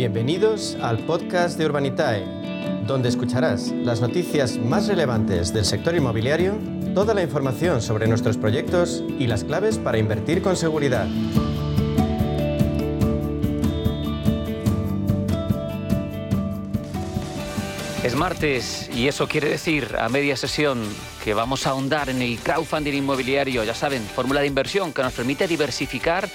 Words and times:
Bienvenidos 0.00 0.78
al 0.80 0.96
podcast 1.04 1.58
de 1.58 1.66
Urbanitae, 1.66 2.24
donde 2.86 3.10
escucharás 3.10 3.70
las 3.70 4.00
noticias 4.00 4.56
más 4.56 4.88
relevantes 4.88 5.52
del 5.52 5.66
sector 5.66 5.94
inmobiliario, 5.94 6.54
toda 6.94 7.12
la 7.12 7.22
información 7.22 7.82
sobre 7.82 8.06
nuestros 8.06 8.38
proyectos 8.38 9.04
y 9.18 9.26
las 9.26 9.44
claves 9.44 9.76
para 9.76 9.98
invertir 9.98 10.40
con 10.40 10.56
seguridad. 10.56 11.06
Es 18.02 18.16
martes 18.16 18.88
y 18.94 19.06
eso 19.06 19.28
quiere 19.28 19.50
decir 19.50 19.96
a 19.98 20.08
media 20.08 20.34
sesión 20.34 20.82
que 21.22 21.34
vamos 21.34 21.66
a 21.66 21.70
ahondar 21.70 22.08
en 22.08 22.22
el 22.22 22.38
crowdfunding 22.38 22.94
inmobiliario, 22.94 23.64
ya 23.64 23.74
saben, 23.74 24.02
fórmula 24.02 24.40
de 24.40 24.46
inversión 24.46 24.94
que 24.94 25.02
nos 25.02 25.12
permite 25.12 25.46
diversificar 25.46 26.26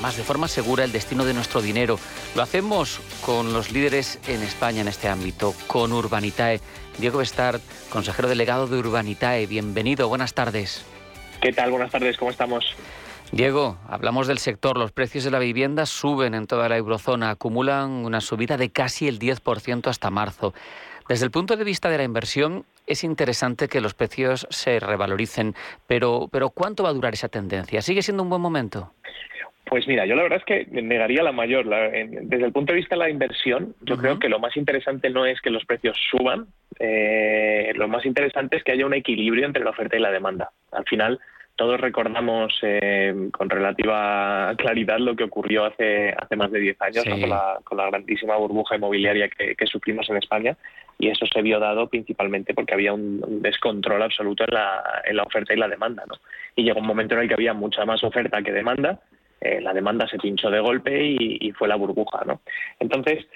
además 0.00 0.16
de 0.16 0.22
forma 0.22 0.48
segura 0.48 0.84
el 0.84 0.92
destino 0.92 1.26
de 1.26 1.34
nuestro 1.34 1.60
dinero. 1.60 1.98
Lo 2.34 2.40
hacemos 2.40 3.02
con 3.20 3.52
los 3.52 3.70
líderes 3.70 4.18
en 4.28 4.42
España 4.42 4.80
en 4.80 4.88
este 4.88 5.08
ámbito, 5.08 5.52
con 5.66 5.92
Urbanitae. 5.92 6.58
Diego 6.96 7.18
Bestard, 7.18 7.60
consejero 7.90 8.26
delegado 8.26 8.66
de 8.66 8.78
Urbanitae, 8.78 9.46
bienvenido, 9.46 10.08
buenas 10.08 10.32
tardes. 10.32 10.86
¿Qué 11.42 11.52
tal? 11.52 11.70
Buenas 11.70 11.90
tardes, 11.90 12.16
¿cómo 12.16 12.30
estamos? 12.30 12.74
Diego, 13.30 13.76
hablamos 13.90 14.26
del 14.26 14.38
sector. 14.38 14.78
Los 14.78 14.90
precios 14.90 15.24
de 15.24 15.32
la 15.32 15.38
vivienda 15.38 15.84
suben 15.84 16.32
en 16.32 16.46
toda 16.46 16.70
la 16.70 16.78
eurozona, 16.78 17.28
acumulan 17.28 17.90
una 17.90 18.22
subida 18.22 18.56
de 18.56 18.70
casi 18.70 19.06
el 19.06 19.18
10% 19.18 19.86
hasta 19.86 20.08
marzo. 20.08 20.54
Desde 21.10 21.26
el 21.26 21.30
punto 21.30 21.58
de 21.58 21.64
vista 21.64 21.90
de 21.90 21.98
la 21.98 22.04
inversión, 22.04 22.64
es 22.86 23.04
interesante 23.04 23.68
que 23.68 23.82
los 23.82 23.92
precios 23.92 24.46
se 24.48 24.80
revaloricen, 24.80 25.54
pero, 25.86 26.28
pero 26.32 26.48
¿cuánto 26.48 26.84
va 26.84 26.88
a 26.88 26.94
durar 26.94 27.12
esa 27.12 27.28
tendencia? 27.28 27.82
¿Sigue 27.82 28.00
siendo 28.00 28.22
un 28.22 28.30
buen 28.30 28.40
momento? 28.40 28.94
Pues 29.70 29.86
mira, 29.86 30.04
yo 30.04 30.16
la 30.16 30.24
verdad 30.24 30.40
es 30.40 30.44
que 30.44 30.82
negaría 30.82 31.22
la 31.22 31.30
mayor. 31.30 31.64
desde 31.64 32.44
el 32.44 32.52
punto 32.52 32.72
de 32.72 32.80
vista 32.80 32.96
de 32.96 32.98
la 32.98 33.08
inversión, 33.08 33.76
yo 33.82 33.96
creo 33.96 34.18
que 34.18 34.28
lo 34.28 34.40
más 34.40 34.56
interesante 34.56 35.10
no 35.10 35.24
es 35.26 35.40
que 35.40 35.50
los 35.50 35.64
precios 35.64 35.96
suban, 36.10 36.48
eh, 36.80 37.72
lo 37.76 37.86
más 37.86 38.04
interesante 38.04 38.56
es 38.56 38.64
que 38.64 38.72
haya 38.72 38.84
un 38.84 38.94
equilibrio 38.94 39.46
entre 39.46 39.62
la 39.62 39.70
oferta 39.70 39.96
y 39.96 40.00
la 40.00 40.10
demanda. 40.10 40.50
Al 40.72 40.84
final, 40.86 41.20
todos 41.54 41.80
recordamos 41.80 42.52
eh, 42.62 43.14
con 43.30 43.48
relativa 43.48 44.52
claridad 44.58 44.98
lo 44.98 45.14
que 45.14 45.22
ocurrió 45.22 45.66
hace, 45.66 46.12
hace 46.18 46.34
más 46.34 46.50
de 46.50 46.58
10 46.58 46.82
años 46.82 47.04
con, 47.04 47.76
la, 47.76 47.90
grandísima 47.90 48.34
burbuja 48.38 48.74
inmobiliaria 48.74 49.28
que, 49.28 49.66
sufrimos 49.66 50.10
en 50.10 50.16
España 50.16 50.56
y 50.98 51.10
eso 51.10 51.26
se 51.26 51.42
vio 51.42 51.60
dado 51.60 51.86
principalmente 51.86 52.54
porque 52.54 52.74
había 52.74 52.92
un, 52.92 53.40
descontrol 53.40 54.02
absoluto 54.02 54.42
en 54.48 54.54
la, 54.54 55.02
en 55.04 55.16
la 55.16 55.22
oferta 55.22 55.54
y 55.54 55.58
la 55.58 55.68
demanda. 55.68 56.02
¿no? 56.08 56.16
Y 56.56 56.64
llegó 56.64 56.80
un 56.80 56.86
momento 56.88 57.14
en 57.14 57.20
el 57.20 57.28
que 57.28 57.34
había 57.34 57.54
mucha 57.54 57.84
más 57.84 58.02
oferta 58.02 58.42
que 58.42 58.50
demanda 58.50 58.98
eh, 59.40 59.60
la 59.60 59.72
demanda 59.72 60.06
se 60.06 60.18
pinchó 60.18 60.50
de 60.50 60.60
golpe 60.60 61.02
y, 61.02 61.50
fue 61.52 61.68
la 61.68 61.76
burbuja, 61.76 62.22
¿no? 62.26 62.42
Entonces, 62.78 63.26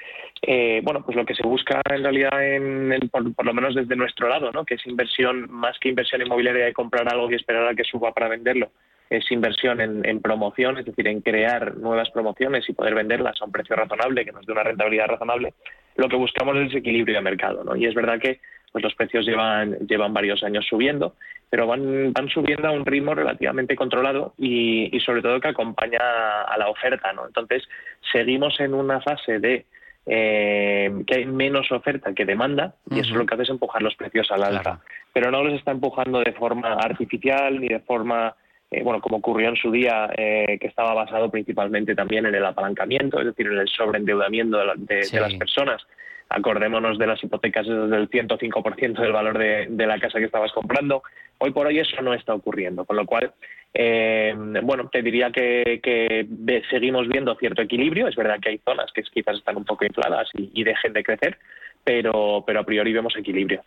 eh, 0.42 0.80
bueno, 0.83 1.02
pues 1.05 1.16
lo 1.16 1.24
que 1.24 1.34
se 1.34 1.46
busca 1.46 1.80
en 1.91 2.02
realidad, 2.02 2.44
en 2.44 3.11
por, 3.11 3.44
lo 3.44 3.55
menos 3.55 3.74
desde 3.74 3.96
nuestro 3.96 4.28
lado, 4.28 4.52
¿no? 4.52 4.64
Que 4.64 4.74
es 4.74 4.86
inversión, 4.86 5.50
más 5.50 5.78
que 5.78 5.88
inversión 5.88 6.22
inmobiliaria 6.22 6.66
de 6.66 6.72
comprar 6.72 7.08
algo 7.08 7.30
y 7.30 7.34
esperar 7.34 7.69
a 7.69 7.74
que 7.74 7.84
suba 7.84 8.12
para 8.12 8.28
venderlo, 8.28 8.70
es 9.08 9.30
inversión 9.30 9.80
en, 9.80 10.06
en, 10.06 10.20
promoción, 10.20 10.78
es 10.78 10.84
decir, 10.84 11.08
en 11.08 11.20
crear 11.20 11.77
nuevas 11.77 12.11
promociones 12.11 12.68
y 12.68 12.72
poder 12.72 12.94
venderlas 12.94 13.41
a 13.41 13.44
un 13.44 13.52
precio 13.52 13.77
razonable, 13.77 14.24
que 14.24 14.33
nos 14.33 14.46
dé 14.46 14.52
una 14.52 14.62
rentabilidad 14.62 15.06
razonable, 15.06 15.55
lo 15.96 16.08
que 16.08 16.16
buscamos 16.16 16.56
es 16.56 16.68
ese 16.68 16.78
equilibrio 16.78 17.16
de 17.16 17.22
mercado, 17.22 17.64
¿no? 17.64 17.77
Y 17.77 17.86
es 17.86 17.94
verdad 17.94 18.18
que 18.20 18.41
pues 18.75 18.83
los 18.83 18.94
precios 18.97 19.25
llevan, 19.25 19.78
llevan 19.86 20.12
varios 20.12 20.42
años 20.42 20.67
subiendo, 20.69 21.14
pero 21.48 21.69
van, 21.69 22.12
van 22.12 22.28
subiendo 22.28 22.67
a 22.67 22.72
un 22.72 22.84
ritmo 22.84 23.14
relativamente 23.14 23.77
controlado 23.77 24.34
y, 24.36 24.91
sobre 24.98 25.22
todo 25.22 25.39
que 25.39 25.47
acompaña 25.47 26.42
a 26.42 26.58
la 26.58 26.67
oferta. 26.67 27.12
¿no? 27.12 27.25
Entonces, 27.25 27.62
seguimos 28.11 28.58
en 28.58 28.75
una 28.75 29.00
fase 29.00 29.39
de 29.39 29.64
eh, 30.06 30.92
que 31.07 31.14
hay 31.14 31.24
menos 31.24 31.70
oferta 31.70 32.12
que 32.14 32.24
demanda 32.24 32.74
y 32.90 32.98
eso 32.98 33.14
lo 33.14 33.24
que 33.27 33.35
hace 33.35 33.45
es 33.45 33.51
empujar 33.51 33.80
los 33.80 33.95
precios 33.95 34.29
al 34.33 34.42
alza. 34.42 34.80
Pero 35.12 35.30
no 35.30 35.45
los 35.45 35.55
está 35.55 35.70
empujando 35.70 36.18
de 36.18 36.33
forma 36.33 36.73
artificial 36.73 37.61
ni 37.61 37.68
de 37.68 37.79
forma, 37.79 38.35
eh, 38.79 38.83
bueno, 38.83 39.01
como 39.01 39.18
ocurrió 39.18 39.48
en 39.48 39.57
su 39.57 39.70
día, 39.70 40.11
eh, 40.17 40.58
que 40.61 40.67
estaba 40.67 40.95
basado 40.95 41.30
principalmente 41.30 41.95
también 41.95 42.27
en 42.27 42.35
el 42.35 42.45
apalancamiento, 42.45 43.20
es 43.20 43.27
decir, 43.27 43.46
en 43.46 43.58
el 43.58 43.68
sobreendeudamiento 43.68 44.58
de, 44.77 45.08
de 45.11 45.20
las 45.20 45.35
personas 45.35 45.85
Acordémonos 46.29 46.98
de 46.98 47.07
las 47.07 47.23
hipotecas 47.23 47.67
desde 47.67 47.96
el 47.96 48.11
105% 48.11 49.01
del 49.01 49.12
valor 49.12 49.39
de, 49.39 49.86
la 49.86 50.01
casa 50.01 50.18
que 50.18 50.24
estabas 50.24 50.52
comprando. 50.52 51.02
Hoy 51.39 51.52
por 51.52 51.67
hoy 51.67 51.79
eso 51.79 52.01
no 52.02 52.14
está 52.14 52.35
ocurriendo, 52.35 52.85
con 52.85 52.96
lo 52.96 53.05
cual, 53.05 53.33
eh, 53.74 54.35
bueno, 54.62 54.89
te 54.89 55.02
diría 55.02 55.30
que, 55.30 56.27
seguimos 56.70 57.08
viendo 57.08 57.36
cierto 57.36 57.62
equilibrio. 57.62 58.08
Es 58.08 58.17
verdad 58.17 58.41
que 58.41 58.51
hay 58.51 58.61
zonas 58.64 58.91
que 58.92 59.02
quizás 59.02 59.36
están 59.36 59.58
un 59.58 59.64
poco 59.64 59.85
infladas 59.85 60.29
y, 60.33 60.64
dejen 60.64 60.92
de 60.92 61.05
crecer, 61.05 61.39
pero, 61.85 62.42
pero 62.46 62.61
a 62.61 62.64
priori 62.64 62.92
vemos 62.92 63.17
equilibrio. 63.17 63.62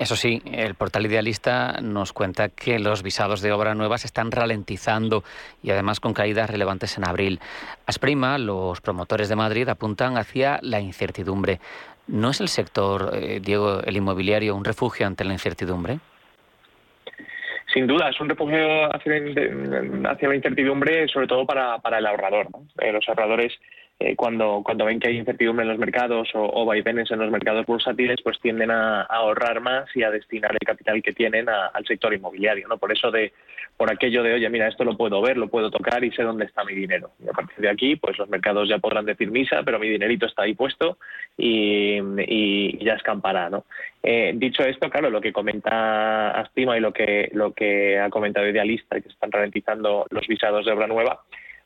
Eso 0.00 0.16
sí, 0.16 0.40
el 0.50 0.76
portal 0.76 1.04
idealista 1.04 1.76
nos 1.82 2.14
cuenta 2.14 2.48
que 2.48 2.78
los 2.78 3.02
visados 3.02 3.42
de 3.42 3.52
obra 3.52 3.74
nueva 3.74 3.98
se 3.98 4.06
están 4.06 4.30
ralentizando 4.32 5.24
y 5.62 5.72
además 5.72 6.00
con 6.00 6.14
caídas 6.14 6.48
relevantes 6.48 6.96
en 6.96 7.06
abril. 7.06 7.38
Asprima, 7.84 8.38
los 8.38 8.80
promotores 8.80 9.28
de 9.28 9.36
Madrid 9.36 9.68
apuntan 9.68 10.16
hacia 10.16 10.58
la 10.62 10.80
incertidumbre. 10.80 11.60
¿No 12.06 12.30
es 12.30 12.40
el 12.40 12.48
sector, 12.48 13.10
eh, 13.12 13.40
Diego, 13.42 13.82
el 13.82 13.94
inmobiliario, 13.94 14.56
un 14.56 14.64
refugio 14.64 15.06
ante 15.06 15.22
la 15.22 15.34
incertidumbre? 15.34 15.98
Sin 17.70 17.86
duda, 17.86 18.08
es 18.08 18.18
un 18.22 18.30
refugio 18.30 18.86
hacia, 18.96 19.20
la 19.20 20.34
incertidumbre, 20.34 21.08
sobre 21.08 21.26
todo 21.26 21.44
para, 21.44 21.98
el 21.98 22.06
ahorrador. 22.06 22.48
Eh, 22.80 22.90
los 22.90 23.06
ahorradores 23.06 23.52
eh, 24.02 24.16
cuando, 24.16 24.62
cuando 24.64 24.86
ven 24.86 24.98
que 24.98 25.08
hay 25.08 25.18
incertidumbre 25.18 25.62
en 25.62 25.68
los 25.68 25.78
mercados 25.78 26.30
o, 26.34 26.50
o 26.54 26.64
vaivenes 26.64 27.10
en 27.10 27.18
los 27.18 27.30
mercados 27.30 27.66
bursátiles, 27.66 28.16
pues 28.24 28.40
tienden 28.40 28.70
a, 28.70 29.02
ahorrar 29.02 29.60
más 29.60 29.94
y 29.94 30.02
a 30.02 30.10
destinar 30.10 30.52
el 30.52 30.66
capital 30.66 31.02
que 31.02 31.12
tienen 31.12 31.50
al 31.50 31.84
sector 31.86 32.14
inmobiliario, 32.14 32.66
¿no? 32.66 32.78
Por 32.78 32.92
eso 32.92 33.10
de, 33.10 33.34
por 33.76 33.92
aquello 33.92 34.22
de, 34.22 34.32
oye, 34.32 34.48
mira, 34.48 34.68
esto 34.68 34.84
lo 34.84 34.96
puedo 34.96 35.20
ver, 35.20 35.36
lo 35.36 35.48
puedo 35.48 35.70
tocar 35.70 36.02
y 36.02 36.10
sé 36.12 36.22
dónde 36.22 36.46
está 36.46 36.64
mi 36.64 36.74
dinero. 36.74 37.10
Y 37.22 37.28
a 37.28 37.32
partir 37.32 37.58
de 37.58 37.68
aquí, 37.68 37.96
pues 37.96 38.16
los 38.16 38.30
mercados 38.30 38.70
ya 38.70 38.78
podrán 38.78 39.04
decir 39.04 39.30
misa, 39.30 39.62
pero 39.64 39.78
mi 39.78 39.90
dinerito 39.90 40.24
está 40.24 40.44
ahí 40.44 40.54
puesto 40.54 40.96
y, 41.36 42.82
ya 42.82 42.94
escampará, 42.94 43.50
¿no? 43.50 43.66
Eh, 44.02 44.32
dicho 44.34 44.62
esto, 44.62 44.88
claro, 44.88 45.10
lo 45.10 45.20
que 45.20 45.34
comenta 45.34 46.30
Astima 46.30 46.78
y 46.78 46.80
lo 46.80 46.94
que, 46.94 47.28
lo 47.34 47.52
que 47.52 47.98
ha 47.98 48.08
comentado 48.08 48.48
Idealista, 48.48 48.98
que 48.98 49.10
están 49.10 49.30
ralentizando 49.30 50.06
los 50.08 50.26
visados 50.26 50.64
de 50.64 50.72
obra 50.72 50.86
nueva, 50.86 51.20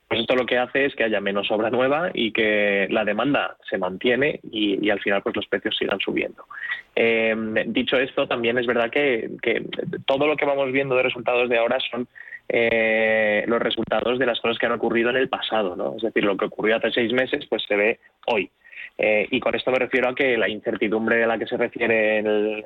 pues 0.09 0.21
esto 0.21 0.37
lo 0.37 0.47
que 0.47 0.59
hace 0.59 0.85
es 0.85 0.95
que 0.95 1.05
haya 1.05 1.21
menos 1.21 1.51
obra 1.51 1.71
nueva 1.71 2.11
y 2.13 2.33
que 2.33 2.87
la 2.91 3.05
demanda 3.05 3.57
se 3.69 3.79
mantiene 3.79 4.41
y, 4.51 4.91
al 4.91 5.01
final 5.01 5.23
pues 5.23 5.35
los 5.37 5.47
precios 5.47 5.77
sigan 5.77 5.99
subiendo. 5.99 6.45
Eh, 6.95 7.35
dicho 7.67 7.97
esto, 7.97 8.29
también 8.29 8.59
es 8.59 8.67
verdad 8.67 8.91
que, 8.91 9.31
todo 10.07 10.27
lo 10.27 10.37
que 10.37 10.45
vamos 10.45 10.71
viendo 10.73 10.95
de 10.97 11.05
resultados 11.05 11.49
de 11.49 11.59
ahora 11.59 11.79
son 11.91 12.07
eh, 12.49 13.45
los 13.47 13.61
resultados 13.61 14.19
de 14.19 14.27
las 14.27 14.41
cosas 14.41 14.59
que 14.59 14.67
han 14.67 14.73
ocurrido 14.73 15.11
en 15.11 15.17
el 15.17 15.29
pasado, 15.29 15.75
¿no? 15.75 15.97
Es 15.97 16.03
decir, 16.03 16.25
lo 16.25 16.37
que 16.37 16.45
ocurrió 16.45 16.77
hace 16.77 16.91
seis 16.91 17.13
meses 17.13 17.47
pues 17.49 17.65
se 17.67 17.75
ve 17.75 17.99
hoy. 18.27 18.51
Eh, 18.99 19.27
y 19.31 19.41
con 19.41 19.55
esto 19.55 19.71
me 19.71 19.79
refiero 19.79 20.11
a 20.11 20.15
que 20.15 20.37
la 20.37 20.49
incertidumbre 20.49 21.25
a 21.25 21.27
la 21.27 21.39
que 21.39 21.47
se 21.47 21.57
refiere 21.57 22.19
el, 22.19 22.63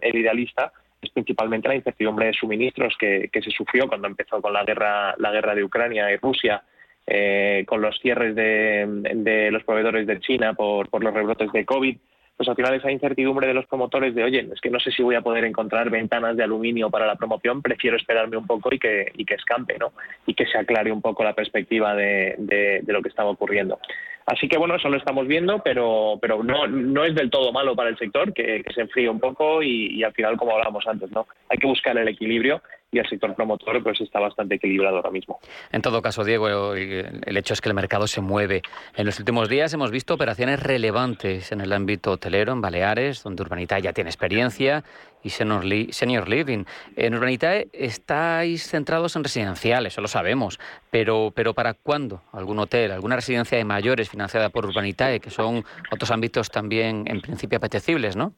el 0.00 0.16
idealista 0.16 0.72
es 1.02 1.10
principalmente 1.10 1.68
la 1.68 1.74
incertidumbre 1.74 2.26
de 2.26 2.32
suministros 2.32 2.96
que, 2.98 3.28
que, 3.30 3.42
se 3.42 3.50
sufrió 3.50 3.86
cuando 3.86 4.06
empezó 4.06 4.40
con 4.40 4.54
la 4.54 4.64
guerra, 4.64 5.14
la 5.18 5.30
guerra 5.30 5.54
de 5.54 5.64
Ucrania 5.64 6.10
y 6.10 6.16
Rusia 6.16 6.62
eh, 7.06 7.64
con 7.66 7.80
los 7.80 7.98
cierres 8.00 8.34
de, 8.34 9.48
los 9.50 9.64
proveedores 9.64 10.06
de 10.06 10.20
China 10.20 10.54
por, 10.54 10.88
por 10.88 11.04
los 11.04 11.14
rebrotes 11.14 11.52
de 11.52 11.64
COVID, 11.64 11.96
pues 12.36 12.48
al 12.48 12.56
final 12.56 12.74
esa 12.74 12.90
incertidumbre 12.90 13.46
de 13.46 13.54
los 13.54 13.66
promotores 13.66 14.14
de, 14.14 14.22
oye, 14.22 14.46
es 14.52 14.60
que 14.60 14.70
no 14.70 14.78
sé 14.78 14.90
si 14.90 15.02
voy 15.02 15.14
a 15.14 15.22
poder 15.22 15.44
encontrar 15.44 15.88
ventanas 15.88 16.36
de 16.36 16.44
aluminio 16.44 16.90
para 16.90 17.06
la 17.06 17.16
promoción, 17.16 17.62
prefiero 17.62 17.96
esperarme 17.96 18.36
un 18.36 18.46
poco 18.46 18.74
y 18.74 18.78
que, 18.78 19.10
y 19.14 19.24
que 19.24 19.34
escampe, 19.34 19.78
¿no? 19.78 19.92
Y 20.26 20.34
que 20.34 20.46
se 20.46 20.58
aclare 20.58 20.92
un 20.92 21.00
poco 21.00 21.24
la 21.24 21.32
perspectiva 21.32 21.94
de, 21.94 22.34
de, 22.38 22.92
lo 22.92 23.00
que 23.00 23.08
estaba 23.08 23.30
ocurriendo. 23.30 23.78
Así 24.26 24.48
que 24.48 24.58
bueno, 24.58 24.74
eso 24.74 24.88
lo 24.90 24.98
estamos 24.98 25.26
viendo, 25.26 25.60
pero, 25.60 26.18
pero 26.20 26.42
no, 26.42 26.66
no 26.66 27.04
es 27.04 27.14
del 27.14 27.30
todo 27.30 27.52
malo 27.52 27.74
para 27.74 27.88
el 27.88 27.96
sector, 27.96 28.34
que, 28.34 28.62
se 28.74 28.82
enfríe 28.82 29.08
un 29.08 29.20
poco 29.20 29.62
y, 29.62 29.94
y, 29.94 30.02
al 30.02 30.12
final, 30.12 30.36
como 30.36 30.52
hablábamos 30.52 30.86
antes, 30.86 31.10
¿no? 31.12 31.26
Hay 31.48 31.56
que 31.56 31.66
buscar 31.66 31.96
el 31.96 32.08
equilibrio 32.08 32.60
y 32.92 32.98
el 32.98 33.08
sector 33.08 33.34
promotor 33.34 33.82
pues 33.82 34.00
está 34.00 34.20
bastante 34.20 34.54
equilibrado 34.54 34.96
ahora 34.96 35.10
mismo. 35.10 35.40
En 35.72 35.82
todo 35.82 36.00
caso, 36.02 36.24
Diego, 36.24 36.74
el 36.74 37.36
hecho 37.36 37.54
es 37.54 37.60
que 37.60 37.68
el 37.68 37.74
mercado 37.74 38.06
se 38.06 38.20
mueve. 38.20 38.62
En 38.94 39.06
los 39.06 39.18
últimos 39.18 39.48
días 39.48 39.72
hemos 39.74 39.90
visto 39.90 40.14
operaciones 40.14 40.62
relevantes 40.62 41.52
en 41.52 41.60
el 41.60 41.72
ámbito 41.72 42.12
hotelero, 42.12 42.52
en 42.52 42.60
Baleares, 42.60 43.22
donde 43.22 43.42
Urbanitae 43.42 43.82
ya 43.82 43.92
tiene 43.92 44.10
experiencia, 44.10 44.84
y 45.22 45.30
Senior 45.30 46.28
Living. 46.28 46.64
En 46.94 47.14
Urbanitae 47.14 47.68
estáis 47.72 48.68
centrados 48.68 49.16
en 49.16 49.24
residenciales, 49.24 49.94
eso 49.94 50.00
lo 50.00 50.08
sabemos, 50.08 50.60
pero, 50.90 51.32
pero 51.34 51.52
¿para 51.52 51.74
cuándo 51.74 52.22
algún 52.32 52.60
hotel, 52.60 52.92
alguna 52.92 53.16
residencia 53.16 53.58
de 53.58 53.64
mayores 53.64 54.08
financiada 54.08 54.50
por 54.50 54.64
Urbanitae, 54.64 55.18
que 55.18 55.30
son 55.30 55.64
otros 55.90 56.12
ámbitos 56.12 56.50
también 56.50 57.04
en 57.08 57.20
principio 57.20 57.58
apetecibles, 57.58 58.14
¿no? 58.14 58.34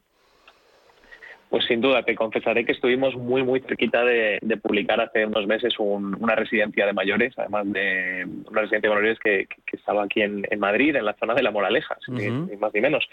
Pues 1.51 1.65
sin 1.65 1.81
duda, 1.81 2.03
te 2.03 2.15
confesaré 2.15 2.65
que 2.67 2.73
estuvimos 2.73 3.15
muy, 3.15 3.43
muy 3.43 3.61
cerquita 3.61 4.05
de, 4.05 4.39
publicar 4.63 5.01
hace 5.01 5.25
unos 5.25 5.47
meses 5.47 5.79
una 5.79 6.35
residencia 6.35 6.85
de 6.85 6.93
mayores, 6.93 7.33
además 7.39 7.73
de 7.73 8.27
una 8.51 8.61
residencia 8.63 8.91
de 8.91 8.95
mayores 8.95 9.19
que, 9.19 9.49
estaba 9.73 10.05
aquí 10.05 10.21
en, 10.21 10.45
Madrid, 10.59 10.95
en 10.97 11.07
la 11.07 11.15
zona 11.15 11.35
de 11.35 11.43
La 11.43 11.51
Moraleja, 11.51 11.97
ni, 12.09 12.29
más 12.57 12.75
ni 12.75 12.81
menos. 12.81 13.09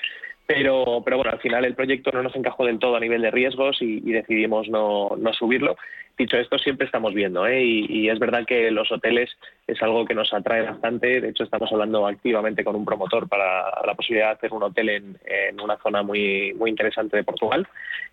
Pero, 0.48 1.02
pero 1.04 1.18
bueno, 1.18 1.32
al 1.32 1.40
final 1.40 1.66
el 1.66 1.74
proyecto 1.74 2.12
no 2.12 2.22
nos 2.22 2.36
encajó 2.36 2.66
del 2.66 2.78
todo 2.78 2.96
a 2.96 3.00
nivel 3.00 3.22
de 3.22 3.32
riesgos 3.32 3.82
y, 3.82 4.00
decidimos 4.12 4.70
no, 4.70 5.16
no, 5.18 5.34
subirlo. 5.34 5.76
Dicho 6.18 6.38
esto, 6.38 6.58
siempre 6.60 6.86
estamos 6.86 7.14
viendo, 7.14 7.46
¿eh? 7.48 7.64
y, 7.64 8.08
es 8.10 8.20
verdad 8.20 8.46
que 8.46 8.70
los 8.72 8.92
hoteles 8.92 9.30
es 9.68 9.82
algo 9.82 10.06
que 10.06 10.14
nos 10.14 10.34
atrae 10.34 10.62
bastante. 10.62 11.20
De 11.20 11.30
hecho, 11.30 11.44
estamos 11.44 11.72
hablando 11.72 12.08
activamente 12.08 12.64
con 12.64 12.76
un 12.76 12.86
promotor 12.86 13.28
para 13.28 13.66
la 13.86 13.96
posibilidad 13.96 14.28
de 14.28 14.34
hacer 14.34 14.54
un 14.54 14.64
hotel 14.64 14.90
en, 14.90 15.18
en 15.26 15.60
una 15.60 15.78
zona 15.78 16.04
muy, 16.04 16.54
muy 16.54 16.70
interesante 16.70 17.18
de 17.18 17.24
Portugal. 17.24 17.68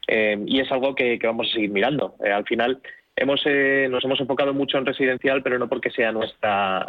Eh, 0.08 0.36
y 0.46 0.60
es 0.60 0.70
algo 0.72 0.94
que, 0.94 1.18
vamos 1.22 1.48
a 1.48 1.54
seguir 1.54 1.70
mirando. 1.70 2.14
Eh, 2.24 2.30
al 2.30 2.44
final, 2.44 2.80
hemos, 3.16 3.40
eh, 3.44 3.88
nos 3.90 4.04
hemos 4.04 4.20
enfocado 4.20 4.54
mucho 4.54 4.78
en 4.78 4.86
residencial, 4.86 5.42
pero 5.42 5.58
no 5.58 5.68
porque 5.68 5.90
sea 5.90 6.12
nuestra, 6.12 6.86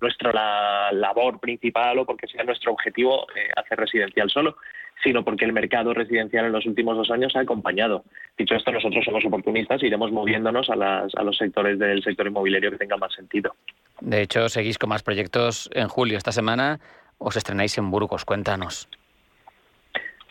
nuestra 0.00 0.92
labor 0.92 1.40
principal 1.40 1.98
o 1.98 2.06
porque 2.06 2.26
sea 2.26 2.44
nuestro 2.44 2.72
objetivo 2.72 3.26
hacer 3.56 3.78
residencial 3.78 4.30
solo, 4.30 4.56
sino 5.02 5.24
porque 5.24 5.44
el 5.44 5.52
mercado 5.52 5.92
residencial 5.92 6.46
en 6.46 6.52
los 6.52 6.66
últimos 6.66 6.96
dos 6.96 7.10
años 7.10 7.34
ha 7.36 7.40
acompañado. 7.40 8.04
Dicho 8.38 8.54
esto, 8.54 8.72
nosotros 8.72 9.04
somos 9.04 9.24
oportunistas 9.24 9.82
y 9.82 9.86
iremos 9.86 10.12
moviéndonos 10.12 10.70
a, 10.70 10.76
las, 10.76 11.14
a 11.14 11.22
los 11.22 11.36
sectores 11.36 11.78
del 11.78 12.02
sector 12.02 12.26
inmobiliario 12.26 12.70
que 12.70 12.78
tengan 12.78 13.00
más 13.00 13.12
sentido. 13.12 13.54
De 14.00 14.22
hecho, 14.22 14.48
seguís 14.48 14.78
con 14.78 14.88
más 14.88 15.02
proyectos 15.02 15.70
en 15.72 15.88
julio. 15.88 16.16
Esta 16.16 16.32
semana 16.32 16.80
os 17.18 17.36
estrenáis 17.36 17.76
en 17.78 17.90
Burgos. 17.90 18.24
Cuéntanos. 18.24 18.88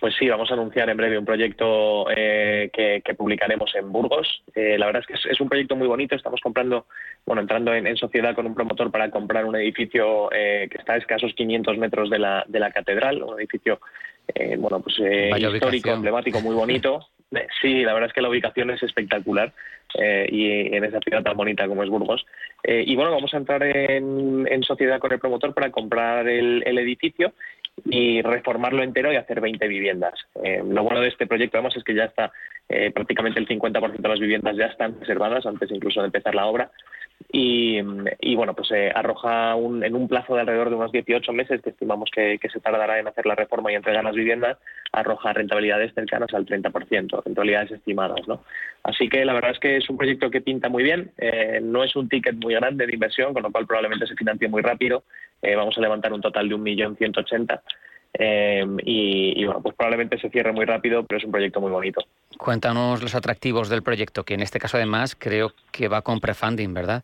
Pues 0.04 0.16
sí, 0.20 0.28
vamos 0.28 0.52
a 0.52 0.56
anunciar 0.56 0.90
en 0.90 0.98
breve 0.98 1.18
un 1.18 1.24
proyecto 1.24 2.08
eh, 2.14 2.70
que, 2.74 3.14
publicaremos 3.14 3.74
en 3.74 3.90
Burgos. 3.90 4.44
Eh, 4.54 4.78
la 4.78 4.88
verdad 4.88 5.02
es 5.02 5.22
que 5.22 5.30
es, 5.30 5.40
un 5.40 5.48
proyecto 5.48 5.78
muy 5.78 5.88
bonito. 5.88 6.14
Estamos 6.14 6.42
comprando, 6.42 6.88
bueno, 7.26 7.42
entrando 7.42 7.74
en, 7.74 7.96
sociedad 7.96 8.36
con 8.36 8.46
un 8.46 8.54
promotor 8.54 8.92
para 8.92 9.10
comprar 9.10 9.46
un 9.46 9.56
edificio 9.56 10.30
eh, 10.34 10.68
que 10.70 10.78
está 10.78 10.96
a 10.96 10.98
escasos 10.98 11.32
500 11.34 11.78
metros 11.78 12.10
de 12.10 12.20
la, 12.20 12.44
de 12.50 12.60
la 12.60 12.72
catedral, 12.72 13.24
un 13.24 13.40
edificio, 13.40 13.80
bueno, 14.58 14.82
pues 14.82 15.00
histórico, 15.00 15.92
emblemático, 15.92 16.42
muy 16.42 16.54
bonito. 16.54 17.08
Sí, 17.62 17.82
la 17.82 17.94
verdad 17.94 18.10
es 18.10 18.14
que 18.14 18.22
la 18.22 18.30
ubicación 18.30 18.70
es 18.70 18.84
espectacular 18.84 19.52
y 19.96 20.76
en 20.76 20.84
esa 20.84 21.00
ciudad 21.00 21.24
tan 21.24 21.36
bonita 21.36 21.68
como 21.68 21.82
es 21.82 21.90
Burgos. 21.90 22.24
y 22.64 22.96
bueno, 22.96 23.10
vamos 23.10 23.34
a 23.34 23.38
entrar 23.38 23.64
en, 23.64 24.64
sociedad 24.64 25.00
con 25.00 25.14
el 25.14 25.20
promotor 25.20 25.52
para 25.52 25.72
comprar 25.72 26.28
el, 26.28 26.62
el 26.64 26.78
edificio 26.78 27.34
y 27.86 28.22
reformarlo 28.22 28.84
entero 28.84 29.12
y 29.12 29.16
hacer 29.18 29.42
20 29.42 29.68
viviendas. 29.68 30.14
Eh, 30.44 30.64
lo 30.66 30.84
bueno 30.84 31.02
de 31.02 31.10
este 31.10 31.28
proyecto, 31.28 31.58
además, 31.58 31.76
es 31.76 31.84
que 31.84 31.96
ya 31.96 32.06
está 32.06 32.32
eh, 32.70 32.92
prácticamente 32.92 33.40
el 33.40 33.48
50% 33.48 33.98
de 33.98 34.10
las 34.10 34.20
viviendas 34.20 34.56
ya 34.56 34.68
están 34.68 35.00
reservadas 35.00 35.46
antes 35.46 35.70
incluso 35.72 36.00
de 36.02 36.08
empezar 36.08 36.36
la 36.36 36.46
obra. 36.46 36.72
Y, 37.32 37.82
bueno, 38.36 38.54
pues 38.54 38.70
eh, 38.72 38.92
arroja 38.94 39.56
un, 39.56 39.84
en 39.84 39.96
un 39.96 40.08
plazo 40.08 40.36
de 40.36 40.42
alrededor 40.42 40.70
de 40.70 40.76
unos 40.76 40.92
18 40.92 41.32
meses, 41.32 41.62
que 41.62 41.70
estimamos 41.70 42.10
que, 42.14 42.38
se 42.52 42.60
tardará 42.60 43.00
en 43.00 43.08
hacer 43.08 43.26
la 43.26 43.34
reforma 43.34 43.72
y 43.72 43.76
entregar 43.76 44.04
las 44.04 44.16
viviendas, 44.16 44.58
arroja 44.92 45.34
rentabilidades 45.34 45.94
cercanas 45.94 46.34
al 46.34 46.46
30%, 46.46 47.24
rentabilidades 47.24 47.72
estimadas. 47.72 48.28
¿no? 48.28 48.44
Así 48.84 49.08
que 49.10 49.24
la 49.26 49.34
verdad 49.34 49.52
es 49.52 49.60
que 49.60 49.78
es 49.78 49.90
un 49.90 49.98
proyecto 49.98 50.30
que 50.30 50.42
pinta 50.42 50.70
muy 50.70 50.84
bien, 50.84 51.12
no 51.62 51.84
es 51.84 51.96
un 51.96 52.10
ticket 52.10 52.36
muy 52.36 52.56
grande 52.56 52.86
de 52.86 52.94
inversión, 52.94 53.34
con 53.34 53.44
lo 53.44 53.52
cual 53.52 53.68
probablemente 53.68 54.06
se 54.06 54.16
financie 54.16 54.50
muy 54.50 54.62
rápido 54.62 55.04
eh, 55.44 55.56
vamos 55.56 55.78
a 55.78 55.82
levantar 55.82 56.14
un 56.14 56.22
total 56.22 56.50
de 56.50 56.56
1.180.000 56.56 57.62
eh, 58.16 58.66
y, 58.86 59.44
y, 59.44 59.48
pues 59.62 59.76
probablemente 59.76 60.20
se 60.20 60.30
cierre 60.30 60.52
muy 60.52 60.66
rápido, 60.66 61.04
pero 61.06 61.20
es 61.20 61.26
un 61.26 61.32
proyecto 61.32 61.60
muy 61.60 61.72
bonito. 61.72 62.02
Cuéntanos 62.38 63.02
los 63.02 63.16
atractivos 63.16 63.70
del 63.70 63.84
proyecto, 63.84 64.24
que 64.24 64.36
en 64.36 64.42
este 64.42 64.60
caso 64.60 64.78
además 64.78 65.16
creo 65.18 65.52
que 65.72 65.88
va 65.88 66.02
con 66.02 66.20
prefunding, 66.20 66.74
¿verdad? 66.74 67.04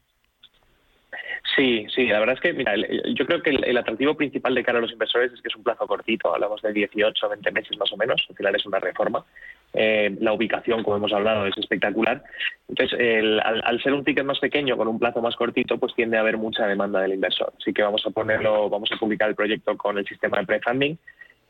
Sí, 1.59 1.85
sí, 1.93 2.05
la 2.05 2.19
verdad 2.19 2.35
es 2.35 2.41
que, 2.41 2.53
mira, 2.53 2.73
yo 2.77 3.25
creo 3.25 3.41
que 3.41 3.49
el, 3.49 3.77
atractivo 3.77 4.15
principal 4.15 4.55
de 4.55 4.63
cara 4.63 4.77
a 4.77 4.81
los 4.81 4.93
inversores 4.93 5.33
es 5.33 5.41
que 5.41 5.49
es 5.49 5.55
un 5.57 5.63
plazo 5.63 5.85
cortito, 5.87 6.33
hablamos 6.33 6.61
de 6.61 6.71
18 6.71 7.25
o 7.25 7.29
20 7.29 7.51
meses 7.51 7.77
más 7.77 7.91
o 7.91 7.97
menos, 7.97 8.25
al 8.29 8.35
final 8.37 8.55
es 8.55 8.65
una 8.65 8.79
reforma. 8.79 9.25
Eh, 9.73 10.15
la 10.21 10.31
ubicación, 10.31 10.83
como 10.83 10.95
hemos 10.95 11.11
hablado, 11.11 11.45
es 11.45 11.57
espectacular. 11.57 12.23
Entonces, 12.69 12.97
al, 13.43 13.83
ser 13.83 13.91
un 13.93 14.05
ticket 14.05 14.23
más 14.23 14.39
pequeño, 14.39 14.77
con 14.77 14.87
un 14.87 14.99
plazo 14.99 15.21
más 15.21 15.35
cortito, 15.35 15.77
pues 15.77 15.93
tiende 15.95 16.15
a 16.15 16.21
haber 16.21 16.37
mucha 16.37 16.65
demanda 16.65 17.01
del 17.01 17.15
inversor. 17.15 17.51
Así 17.59 17.73
que 17.73 17.83
vamos 17.83 18.05
a 18.05 18.11
ponerlo, 18.11 18.69
vamos 18.69 18.89
a 18.93 18.97
publicar 18.97 19.27
el 19.27 19.35
proyecto 19.35 19.75
con 19.75 19.97
el 19.97 20.07
sistema 20.07 20.39
de 20.39 20.45
prefunding 20.45 20.97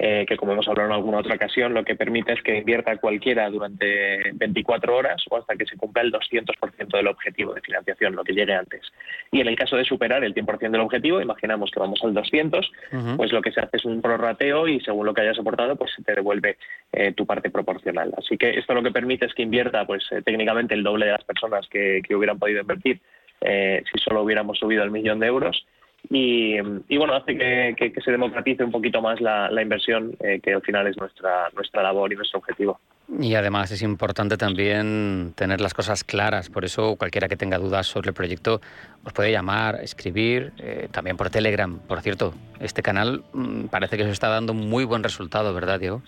eh, 0.01 0.25
que 0.25 0.37
como 0.37 0.53
hemos 0.53 0.65
hablado 0.69 0.87
en 0.87 0.95
alguna 0.95 1.17
otra 1.17 1.35
ocasión, 1.35 1.73
lo 1.73 1.83
que 1.83 1.97
permite 1.97 2.31
es 2.31 2.41
que 2.41 2.57
invierta 2.57 2.95
cualquiera 2.95 3.49
durante 3.49 4.31
24 4.31 4.95
horas 4.95 5.21
o 5.29 5.35
hasta 5.35 5.57
que 5.57 5.65
se 5.65 5.75
cumpla 5.75 6.01
el 6.03 6.13
200% 6.13 6.87
del 6.87 7.07
objetivo 7.07 7.53
de 7.53 7.59
financiación, 7.59 8.15
lo 8.15 8.23
que 8.23 8.31
llegue 8.31 8.53
antes. 8.53 8.81
Y 9.29 9.41
en 9.41 9.47
el 9.49 9.57
caso 9.57 9.75
de 9.75 9.83
superar 9.83 10.23
el 10.23 10.33
100% 10.33 10.71
del 10.71 10.79
objetivo, 10.79 11.19
imaginamos 11.19 11.69
que 11.69 11.81
vamos 11.81 11.99
al 12.01 12.13
200, 12.13 12.71
pues 13.17 13.33
lo 13.33 13.41
que 13.41 13.51
se 13.51 13.59
hace 13.59 13.75
es 13.75 13.83
un 13.83 14.01
prorrateo 14.01 14.69
y 14.69 14.79
según 14.79 15.05
lo 15.05 15.13
que 15.13 15.19
hayas 15.19 15.37
aportado, 15.37 15.75
pues 15.75 15.91
se 15.93 16.01
te 16.01 16.15
devuelve 16.15 16.57
eh, 16.93 17.11
tu 17.11 17.25
parte 17.25 17.49
proporcional. 17.49 18.13
Así 18.17 18.37
que 18.37 18.51
esto 18.51 18.73
lo 18.73 18.81
que 18.81 18.91
permite 18.91 19.25
es 19.25 19.33
que 19.33 19.43
invierta 19.43 19.85
pues 19.85 20.05
eh, 20.11 20.21
técnicamente 20.21 20.75
el 20.75 20.83
doble 20.83 21.07
de 21.07 21.11
las 21.11 21.25
personas 21.25 21.67
que, 21.67 22.01
hubieran 22.15 22.39
podido 22.39 22.61
invertir 22.61 23.01
si 23.41 23.99
solo 24.03 24.23
hubiéramos 24.23 24.59
subido 24.59 24.83
el 24.83 24.91
millón 24.91 25.19
de 25.19 25.27
euros 25.27 25.65
y, 26.09 26.59
bueno, 26.97 27.13
hace 27.13 27.37
que, 27.37 27.93
se 28.03 28.11
democratice 28.11 28.63
un 28.63 28.71
poquito 28.71 29.01
más 29.01 29.19
la, 29.21 29.61
inversión, 29.61 30.15
eh, 30.21 30.39
que 30.41 30.53
al 30.53 30.61
final 30.61 30.87
es 30.87 30.97
nuestra, 30.97 31.49
nuestra 31.53 31.83
labor 31.83 32.11
y 32.11 32.15
nuestro 32.15 32.39
objetivo. 32.39 32.79
Y 33.19 33.33
además 33.33 33.71
es 33.71 33.81
importante 33.81 34.37
también 34.37 35.33
tener 35.35 35.61
las 35.61 35.73
cosas 35.73 36.03
claras, 36.03 36.49
por 36.49 36.63
eso 36.63 36.95
cualquiera 36.95 37.27
que 37.27 37.35
tenga 37.35 37.57
dudas 37.57 37.87
sobre 37.87 38.09
el 38.09 38.13
proyecto 38.13 38.61
os 39.03 39.13
puede 39.13 39.31
llamar, 39.31 39.79
escribir, 39.81 40.51
eh, 40.59 40.87
también 40.91 41.17
por 41.17 41.29
Telegram. 41.29 41.79
Por 41.87 42.01
cierto, 42.01 42.33
este 42.59 42.81
canal 42.83 43.23
mm, 43.33 43.65
parece 43.65 43.97
que 43.97 44.03
se 44.03 44.11
está 44.11 44.29
dando 44.29 44.53
muy 44.53 44.83
buen 44.85 45.03
resultado, 45.03 45.53
¿verdad, 45.53 45.79
Diego? 45.79 46.03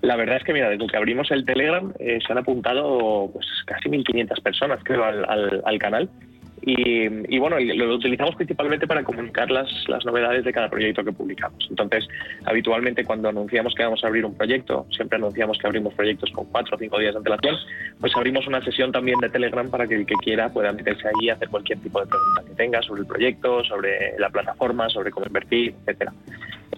La 0.00 0.14
verdad 0.14 0.36
es 0.36 0.44
que, 0.44 0.52
mira, 0.52 0.68
desde 0.70 0.86
que 0.86 0.96
abrimos 0.96 1.30
el 1.32 1.44
Telegram 1.44 1.92
eh, 1.98 2.20
se 2.24 2.32
han 2.32 2.38
apuntado 2.38 3.30
pues 3.32 3.46
casi 3.66 3.88
1.500 3.88 4.42
personas, 4.42 4.80
creo, 4.84 5.04
al, 5.04 5.62
al 5.64 5.78
canal. 5.78 6.08
Y, 6.70 7.38
bueno, 7.38 7.56
lo 7.58 7.94
utilizamos 7.94 8.34
principalmente 8.36 8.86
para 8.86 9.02
comunicar 9.02 9.50
las, 9.50 9.70
las, 9.88 10.04
novedades 10.04 10.44
de 10.44 10.52
cada 10.52 10.68
proyecto 10.68 11.02
que 11.02 11.12
publicamos. 11.12 11.66
Entonces, 11.70 12.06
habitualmente 12.44 13.04
cuando 13.04 13.30
anunciamos 13.30 13.74
que 13.74 13.84
vamos 13.84 14.04
a 14.04 14.08
abrir 14.08 14.26
un 14.26 14.34
proyecto, 14.34 14.86
siempre 14.90 15.16
anunciamos 15.16 15.56
que 15.56 15.66
abrimos 15.66 15.94
proyectos 15.94 16.30
con 16.30 16.44
cuatro 16.44 16.76
o 16.76 16.78
cinco 16.78 16.98
días 16.98 17.14
de 17.14 17.18
antelación, 17.18 17.56
pues 17.98 18.14
abrimos 18.14 18.46
una 18.46 18.62
sesión 18.62 18.92
también 18.92 19.18
de 19.18 19.30
Telegram 19.30 19.70
para 19.70 19.86
que 19.86 19.94
el 19.94 20.04
que 20.04 20.14
quiera 20.16 20.50
pueda 20.50 20.70
meterse 20.72 21.08
ahí 21.08 21.26
y 21.28 21.30
hacer 21.30 21.48
cualquier 21.48 21.78
tipo 21.78 22.00
de 22.00 22.06
pregunta 22.06 22.42
que 22.46 22.54
tenga 22.54 22.82
sobre 22.82 23.00
el 23.00 23.06
proyecto, 23.06 23.64
sobre 23.64 24.18
la 24.18 24.28
plataforma, 24.28 24.90
sobre 24.90 25.10
cómo 25.10 25.24
invertir, 25.24 25.74
etcétera. 25.86 26.12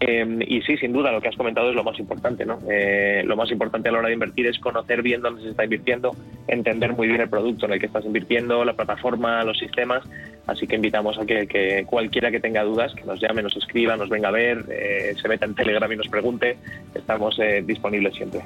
Em, 0.01 0.41
y 0.41 0.63
sí, 0.63 0.79
sin 0.79 0.95
duda, 0.95 1.13
lo 1.13 1.21
que 1.21 1.29
has 1.29 1.37
comentado 1.37 1.69
es 1.69 1.77
lo 1.77 1.85
más 1.85 1.99
importante. 1.99 2.47
¿no? 2.47 2.59
Eh, 2.71 3.23
lo 3.25 3.37
más 3.37 3.51
importante 3.51 3.89
a 3.89 3.93
la 3.93 3.99
hora 3.99 4.09
de 4.09 4.15
invertir 4.15 4.47
es 4.47 4.59
conocer 4.59 5.03
bien 5.03 5.21
dónde 5.21 5.43
se 5.43 5.51
está 5.51 5.65
invirtiendo, 5.65 6.17
entender 6.49 6.95
muy 6.95 7.07
bien 7.07 7.21
el 7.21 7.29
producto 7.29 7.67
en 7.67 7.75
el 7.75 7.81
que 7.81 7.87
estás 7.87 8.05
invirtiendo, 8.07 8.65
la 8.65 8.73
plataforma, 8.73 9.45
los 9.45 9.59
sistemas. 9.59 10.03
Así 10.47 10.67
que 10.67 10.77
invitamos 10.77 11.19
a 11.19 11.27
que, 11.27 11.85
cualquiera 11.87 12.31
que 12.31 12.41
tenga 12.41 12.65
dudas, 12.65 12.95
que 12.95 13.05
nos 13.05 13.21
llame, 13.21 13.43
nos 13.43 13.57
escriba, 13.57 13.97
nos 13.97 14.09
venga 14.09 14.29
a 14.29 14.33
ver, 14.33 14.65
eh, 14.71 15.15
se 15.21 15.29
meta 15.29 15.45
en 15.45 15.55
Telegram 15.55 15.93
y 15.93 15.97
nos 15.97 16.09
pregunte. 16.09 16.57
Estamos 16.95 17.39
eh, 17.39 17.63
disponibles 17.65 18.15
siempre. 18.15 18.41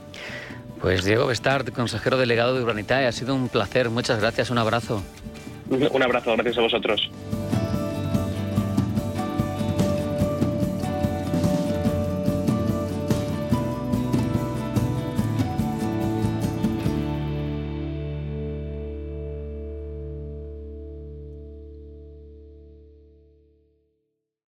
Pues 0.81 1.05
Diego 1.05 1.27
Bestard, 1.27 1.73
consejero 1.73 2.19
delegado 2.19 2.55
de 2.55 2.63
Urbanitae, 2.63 3.07
ha 3.07 3.13
sido 3.13 3.35
un 3.35 3.49
placer. 3.49 3.89
Muchas 3.91 4.21
gracias, 4.21 4.51
un 4.51 4.59
abrazo. 4.59 5.03
Un 5.71 6.03
abrazo, 6.03 6.35
gracias 6.35 6.59
a 6.59 6.61
vosotros. 6.61 7.11